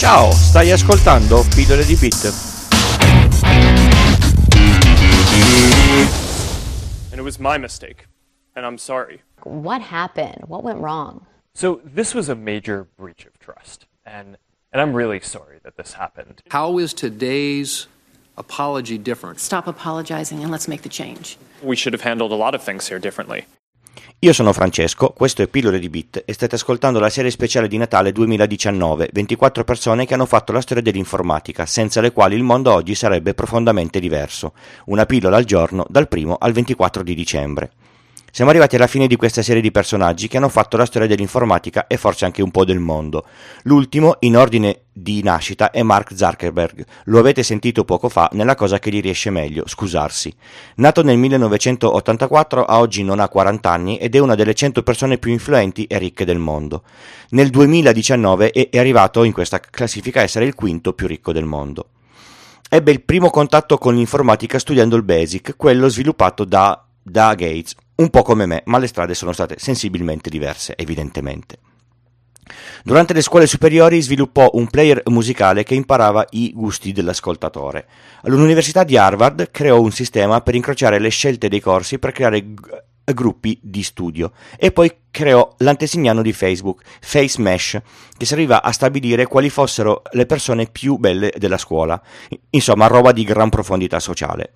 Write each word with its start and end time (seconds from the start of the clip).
Ciao, 0.00 0.30
stai 0.30 0.70
ascoltando 0.70 1.44
Pillole 1.54 1.84
di 1.84 1.94
Bit. 1.94 2.32
And 7.10 7.18
it 7.18 7.22
was 7.22 7.38
my 7.38 7.58
mistake. 7.58 8.06
And 8.56 8.64
I'm 8.64 8.78
sorry. 8.78 9.20
What 9.42 9.82
happened? 9.82 10.44
What 10.46 10.64
went 10.64 10.78
wrong? 10.78 11.26
So 11.52 11.82
this 11.84 12.14
was 12.14 12.30
a 12.30 12.34
major 12.34 12.84
breach 12.96 13.26
of 13.26 13.38
trust. 13.38 13.84
And 14.06 14.38
and 14.72 14.80
I'm 14.80 14.94
really 14.94 15.20
sorry 15.20 15.58
that 15.64 15.76
this 15.76 15.92
happened. 15.92 16.40
How 16.48 16.78
is 16.78 16.94
today's 16.94 17.86
apology 18.38 18.96
different? 18.96 19.38
Stop 19.38 19.66
apologizing 19.66 20.40
and 20.42 20.50
let's 20.50 20.66
make 20.66 20.80
the 20.80 20.88
change. 20.88 21.36
We 21.62 21.76
should 21.76 21.92
have 21.92 22.00
handled 22.00 22.32
a 22.32 22.36
lot 22.36 22.54
of 22.54 22.62
things 22.62 22.88
here 22.88 22.98
differently. 22.98 23.44
Io 24.22 24.34
sono 24.34 24.52
Francesco, 24.52 25.14
questo 25.16 25.40
è 25.40 25.48
Pillole 25.48 25.78
di 25.78 25.88
Bit 25.88 26.24
e 26.26 26.34
state 26.34 26.56
ascoltando 26.56 26.98
la 26.98 27.08
serie 27.08 27.30
speciale 27.30 27.68
di 27.68 27.78
Natale 27.78 28.12
2019, 28.12 29.08
24 29.14 29.64
persone 29.64 30.04
che 30.04 30.12
hanno 30.12 30.26
fatto 30.26 30.52
la 30.52 30.60
storia 30.60 30.82
dell'informatica, 30.82 31.64
senza 31.64 32.02
le 32.02 32.12
quali 32.12 32.36
il 32.36 32.42
mondo 32.42 32.70
oggi 32.70 32.94
sarebbe 32.94 33.32
profondamente 33.32 33.98
diverso. 33.98 34.52
Una 34.88 35.06
pillola 35.06 35.38
al 35.38 35.44
giorno, 35.44 35.86
dal 35.88 36.06
1 36.10 36.36
al 36.38 36.52
24 36.52 37.02
di 37.02 37.14
dicembre. 37.14 37.70
Siamo 38.32 38.50
arrivati 38.50 38.76
alla 38.76 38.86
fine 38.86 39.08
di 39.08 39.16
questa 39.16 39.42
serie 39.42 39.60
di 39.60 39.72
personaggi 39.72 40.28
che 40.28 40.36
hanno 40.36 40.48
fatto 40.48 40.76
la 40.76 40.86
storia 40.86 41.08
dell'informatica 41.08 41.88
e 41.88 41.96
forse 41.96 42.24
anche 42.24 42.42
un 42.42 42.52
po' 42.52 42.64
del 42.64 42.78
mondo. 42.78 43.26
L'ultimo, 43.64 44.16
in 44.20 44.36
ordine 44.36 44.82
di 44.92 45.20
nascita, 45.22 45.72
è 45.72 45.82
Mark 45.82 46.14
Zuckerberg. 46.14 46.84
Lo 47.06 47.18
avete 47.18 47.42
sentito 47.42 47.84
poco 47.84 48.08
fa 48.08 48.28
nella 48.32 48.54
cosa 48.54 48.78
che 48.78 48.90
gli 48.90 49.00
riesce 49.00 49.30
meglio, 49.30 49.64
scusarsi. 49.66 50.32
Nato 50.76 51.02
nel 51.02 51.18
1984, 51.18 52.64
a 52.64 52.78
oggi 52.78 53.02
non 53.02 53.18
ha 53.18 53.28
40 53.28 53.68
anni 53.68 53.98
ed 53.98 54.14
è 54.14 54.18
una 54.18 54.36
delle 54.36 54.54
100 54.54 54.84
persone 54.84 55.18
più 55.18 55.32
influenti 55.32 55.86
e 55.86 55.98
ricche 55.98 56.24
del 56.24 56.38
mondo. 56.38 56.84
Nel 57.30 57.50
2019 57.50 58.52
è 58.52 58.78
arrivato 58.78 59.24
in 59.24 59.32
questa 59.32 59.58
classifica 59.58 60.20
a 60.20 60.24
essere 60.24 60.44
il 60.44 60.54
quinto 60.54 60.92
più 60.92 61.08
ricco 61.08 61.32
del 61.32 61.44
mondo. 61.44 61.88
Ebbe 62.68 62.92
il 62.92 63.02
primo 63.02 63.30
contatto 63.30 63.78
con 63.78 63.96
l'informatica 63.96 64.60
studiando 64.60 64.94
il 64.94 65.02
BASIC, 65.02 65.54
quello 65.56 65.88
sviluppato 65.88 66.44
da, 66.44 66.80
da 67.02 67.34
Gates, 67.34 67.74
un 68.00 68.08
po' 68.08 68.22
come 68.22 68.46
me, 68.46 68.62
ma 68.64 68.78
le 68.78 68.86
strade 68.86 69.14
sono 69.14 69.32
state 69.32 69.56
sensibilmente 69.58 70.30
diverse, 70.30 70.74
evidentemente. 70.76 71.58
Durante 72.82 73.12
le 73.12 73.20
scuole 73.20 73.46
superiori 73.46 74.00
sviluppò 74.00 74.50
un 74.54 74.68
player 74.68 75.02
musicale 75.06 75.62
che 75.62 75.74
imparava 75.74 76.26
i 76.30 76.52
gusti 76.54 76.92
dell'ascoltatore. 76.92 77.86
All'Università 78.22 78.84
di 78.84 78.96
Harvard 78.96 79.50
creò 79.50 79.78
un 79.80 79.92
sistema 79.92 80.40
per 80.40 80.54
incrociare 80.54 80.98
le 80.98 81.10
scelte 81.10 81.48
dei 81.48 81.60
corsi 81.60 81.98
per 81.98 82.12
creare 82.12 82.42
gruppi 83.12 83.58
di 83.62 83.82
studio 83.82 84.32
e 84.56 84.72
poi 84.72 84.92
creò 85.10 85.54
l'antesignano 85.58 86.22
di 86.22 86.32
Facebook, 86.32 86.82
Face 87.00 87.40
Mesh, 87.40 87.78
che 88.16 88.24
serviva 88.24 88.62
a 88.62 88.70
stabilire 88.72 89.26
quali 89.26 89.50
fossero 89.50 90.02
le 90.12 90.26
persone 90.26 90.68
più 90.70 90.96
belle 90.96 91.32
della 91.36 91.58
scuola. 91.58 92.00
Insomma, 92.50 92.86
roba 92.86 93.12
di 93.12 93.24
gran 93.24 93.48
profondità 93.48 93.98
sociale. 93.98 94.52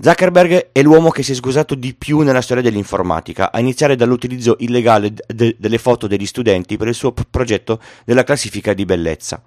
Zuckerberg 0.00 0.68
è 0.70 0.80
l'uomo 0.82 1.10
che 1.10 1.24
si 1.24 1.32
è 1.32 1.34
scusato 1.34 1.74
di 1.74 1.92
più 1.94 2.20
nella 2.20 2.40
storia 2.40 2.62
dell'informatica, 2.62 3.50
a 3.50 3.58
iniziare 3.58 3.96
dall'utilizzo 3.96 4.56
illegale 4.60 5.12
de- 5.26 5.56
delle 5.58 5.78
foto 5.78 6.06
degli 6.06 6.26
studenti 6.26 6.76
per 6.76 6.86
il 6.86 6.94
suo 6.94 7.12
p- 7.12 7.24
progetto 7.28 7.80
della 8.04 8.22
classifica 8.22 8.72
di 8.74 8.84
bellezza. 8.84 9.42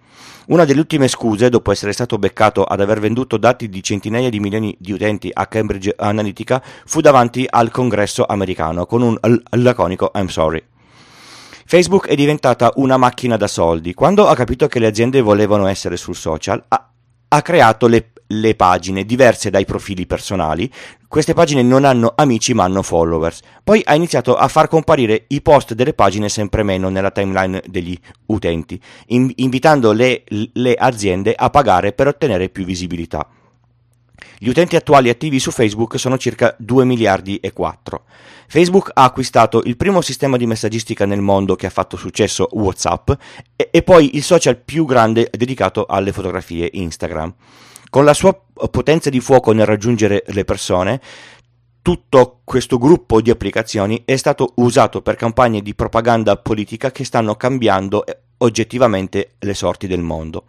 Una 0.47 0.65
delle 0.65 0.81
ultime 0.81 1.07
scuse, 1.07 1.49
dopo 1.49 1.71
essere 1.71 1.93
stato 1.93 2.17
beccato 2.17 2.65
ad 2.65 2.81
aver 2.81 2.99
venduto 2.99 3.37
dati 3.37 3.69
di 3.69 3.81
centinaia 3.81 4.29
di 4.29 4.39
milioni 4.41 4.75
di 4.77 4.91
utenti 4.91 5.29
a 5.31 5.47
Cambridge 5.47 5.93
Analytica, 5.97 6.61
fu 6.85 6.99
davanti 6.99 7.45
al 7.49 7.71
congresso 7.71 8.25
americano 8.25 8.50
con 8.85 9.01
un 9.01 9.17
l- 9.21 9.61
laconico 9.61 10.11
I'm 10.13 10.27
sorry. 10.27 10.63
Facebook 11.65 12.07
è 12.07 12.15
diventata 12.15 12.71
una 12.75 12.97
macchina 12.97 13.37
da 13.37 13.47
soldi. 13.47 13.93
Quando 13.93 14.27
ha 14.27 14.35
capito 14.35 14.67
che 14.67 14.79
le 14.79 14.87
aziende 14.87 15.21
volevano 15.21 15.67
essere 15.67 15.95
sul 15.95 16.15
social, 16.15 16.61
ha, 16.67 16.89
ha 17.29 17.41
creato 17.41 17.87
le, 17.87 18.11
le 18.27 18.55
pagine 18.55 19.05
diverse 19.05 19.49
dai 19.49 19.63
profili 19.63 20.05
personali. 20.05 20.69
Queste 21.07 21.33
pagine 21.33 21.61
non 21.61 21.85
hanno 21.85 22.11
amici 22.15 22.53
ma 22.53 22.65
hanno 22.65 22.81
followers. 22.81 23.39
Poi 23.63 23.81
ha 23.85 23.95
iniziato 23.95 24.35
a 24.35 24.49
far 24.49 24.67
comparire 24.67 25.25
i 25.29 25.41
post 25.41 25.73
delle 25.73 25.93
pagine 25.93 26.27
sempre 26.27 26.63
meno 26.63 26.89
nella 26.89 27.11
timeline 27.11 27.63
degli 27.65 27.97
utenti, 28.25 28.77
in, 29.07 29.31
invitando 29.35 29.93
le, 29.93 30.23
le 30.27 30.73
aziende 30.73 31.33
a 31.33 31.49
pagare 31.49 31.93
per 31.93 32.07
ottenere 32.07 32.49
più 32.49 32.65
visibilità. 32.65 33.25
Gli 34.43 34.49
utenti 34.49 34.75
attuali 34.75 35.09
attivi 35.09 35.39
su 35.39 35.51
Facebook 35.51 35.99
sono 35.99 36.17
circa 36.17 36.55
2 36.57 36.83
miliardi 36.83 37.37
e 37.37 37.53
4. 37.53 38.05
Facebook 38.47 38.89
ha 38.91 39.03
acquistato 39.03 39.61
il 39.65 39.77
primo 39.77 40.01
sistema 40.01 40.35
di 40.35 40.47
messaggistica 40.47 41.05
nel 41.05 41.21
mondo 41.21 41.55
che 41.55 41.67
ha 41.67 41.69
fatto 41.69 41.95
successo 41.95 42.47
WhatsApp 42.53 43.11
e, 43.55 43.69
e 43.71 43.83
poi 43.83 44.15
il 44.15 44.23
social 44.23 44.57
più 44.57 44.85
grande 44.85 45.29
dedicato 45.31 45.85
alle 45.85 46.11
fotografie 46.11 46.67
Instagram. 46.73 47.35
Con 47.87 48.03
la 48.03 48.15
sua 48.15 48.33
potenza 48.71 49.11
di 49.11 49.19
fuoco 49.19 49.51
nel 49.51 49.67
raggiungere 49.67 50.23
le 50.25 50.43
persone, 50.43 50.99
tutto 51.83 52.39
questo 52.43 52.79
gruppo 52.79 53.21
di 53.21 53.29
applicazioni 53.29 54.01
è 54.05 54.15
stato 54.15 54.53
usato 54.55 55.03
per 55.03 55.17
campagne 55.17 55.61
di 55.61 55.75
propaganda 55.75 56.35
politica 56.37 56.89
che 56.89 57.03
stanno 57.03 57.35
cambiando 57.35 58.03
oggettivamente 58.37 59.33
le 59.37 59.53
sorti 59.53 59.85
del 59.85 60.01
mondo. 60.01 60.45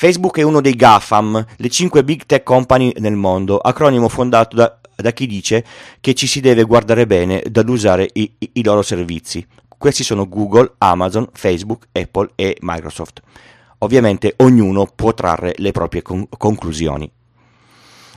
Facebook 0.00 0.38
è 0.38 0.42
uno 0.42 0.60
dei 0.60 0.76
GAFAM, 0.76 1.44
le 1.56 1.68
5 1.68 2.04
big 2.04 2.24
tech 2.24 2.44
company 2.44 2.92
nel 2.98 3.16
mondo, 3.16 3.58
acronimo 3.58 4.08
fondato 4.08 4.54
da, 4.54 4.78
da 4.94 5.10
chi 5.10 5.26
dice 5.26 5.64
che 6.00 6.14
ci 6.14 6.28
si 6.28 6.38
deve 6.38 6.62
guardare 6.62 7.04
bene 7.04 7.42
dall'usare 7.50 8.08
i, 8.12 8.32
i, 8.38 8.50
i 8.52 8.62
loro 8.62 8.82
servizi. 8.82 9.44
Questi 9.76 10.04
sono 10.04 10.28
Google, 10.28 10.74
Amazon, 10.78 11.28
Facebook, 11.32 11.88
Apple 11.90 12.30
e 12.36 12.56
Microsoft. 12.60 13.22
Ovviamente 13.78 14.34
ognuno 14.36 14.86
può 14.86 15.12
trarre 15.14 15.54
le 15.56 15.72
proprie 15.72 16.02
con- 16.02 16.28
conclusioni. 16.28 17.10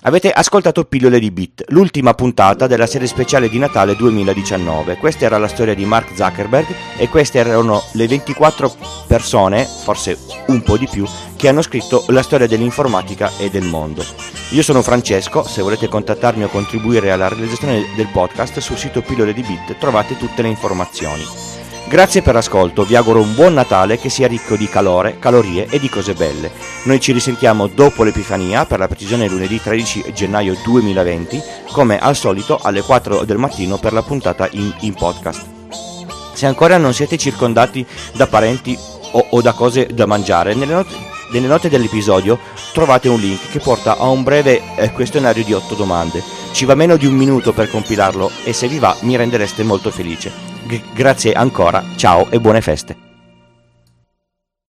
Avete 0.03 0.31
ascoltato 0.31 0.85
Pillole 0.85 1.19
di 1.19 1.29
Bit, 1.29 1.65
l'ultima 1.67 2.15
puntata 2.15 2.65
della 2.65 2.87
serie 2.87 3.05
speciale 3.05 3.49
di 3.49 3.59
Natale 3.59 3.95
2019. 3.95 4.97
Questa 4.97 5.25
era 5.25 5.37
la 5.37 5.47
storia 5.47 5.75
di 5.75 5.85
Mark 5.85 6.15
Zuckerberg 6.15 6.65
e 6.97 7.07
queste 7.07 7.37
erano 7.37 7.83
le 7.93 8.07
24 8.07 8.73
persone, 9.05 9.63
forse 9.63 10.17
un 10.47 10.63
po' 10.63 10.77
di 10.77 10.87
più, 10.89 11.05
che 11.35 11.47
hanno 11.47 11.61
scritto 11.61 12.03
la 12.07 12.23
storia 12.23 12.47
dell'informatica 12.47 13.29
e 13.37 13.51
del 13.51 13.65
mondo. 13.65 14.03
Io 14.53 14.63
sono 14.63 14.81
Francesco, 14.81 15.43
se 15.43 15.61
volete 15.61 15.87
contattarmi 15.87 16.45
o 16.45 16.49
contribuire 16.49 17.11
alla 17.11 17.27
realizzazione 17.27 17.85
del 17.95 18.07
podcast 18.11 18.57
sul 18.57 18.77
sito 18.77 19.03
Pillole 19.03 19.33
di 19.33 19.43
Bit 19.43 19.77
trovate 19.77 20.17
tutte 20.17 20.41
le 20.41 20.47
informazioni. 20.47 21.50
Grazie 21.87 22.21
per 22.21 22.35
l'ascolto, 22.35 22.85
vi 22.85 22.95
auguro 22.95 23.19
un 23.19 23.35
buon 23.35 23.53
Natale 23.53 23.97
che 23.97 24.09
sia 24.09 24.27
ricco 24.27 24.55
di 24.55 24.69
calore, 24.69 25.19
calorie 25.19 25.67
e 25.69 25.77
di 25.77 25.89
cose 25.89 26.13
belle. 26.13 26.49
Noi 26.83 27.01
ci 27.01 27.11
risentiamo 27.11 27.67
dopo 27.67 28.03
l'Epifania, 28.03 28.65
per 28.65 28.79
la 28.79 28.87
precisione 28.87 29.27
lunedì 29.27 29.61
13 29.61 30.13
gennaio 30.13 30.55
2020, 30.63 31.41
come 31.71 31.99
al 31.99 32.15
solito 32.15 32.59
alle 32.61 32.81
4 32.81 33.25
del 33.25 33.37
mattino 33.37 33.77
per 33.77 33.91
la 33.91 34.03
puntata 34.03 34.47
in, 34.51 34.73
in 34.81 34.93
podcast. 34.93 35.45
Se 36.33 36.45
ancora 36.45 36.77
non 36.77 36.93
siete 36.93 37.17
circondati 37.17 37.85
da 38.13 38.27
parenti 38.27 38.77
o, 39.11 39.25
o 39.31 39.41
da 39.41 39.51
cose 39.51 39.87
da 39.87 40.05
mangiare, 40.05 40.53
nelle 40.53 40.73
note, 40.73 40.95
nelle 41.31 41.47
note, 41.47 41.69
dell'episodio 41.69 42.39
trovate 42.73 43.09
un 43.09 43.19
link 43.19 43.49
che 43.49 43.59
porta 43.59 43.97
a 43.97 44.07
un 44.07 44.23
breve 44.23 44.61
eh, 44.77 44.91
questionario 44.91 45.43
di 45.43 45.53
8 45.53 45.75
domande. 45.75 46.23
Ci 46.51 46.65
va 46.65 46.75
meno 46.75 46.95
di 46.95 47.05
un 47.05 47.13
minuto 47.13 47.51
per 47.53 47.69
compilarlo 47.69 48.31
e 48.43 48.53
se 48.53 48.67
vi 48.67 48.79
va 48.79 48.95
mi 49.01 49.15
rendereste 49.15 49.63
molto 49.63 49.91
felice. 49.91 50.50
Grazie 50.93 51.33
ancora, 51.33 51.83
ciao 51.95 52.29
e 52.29 52.39
buone 52.39 52.61
feste. 52.61 53.10